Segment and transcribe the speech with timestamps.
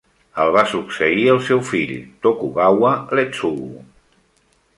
[0.43, 1.93] El va succeir el seu fill,
[2.27, 3.71] Tokugawa Ietsugu.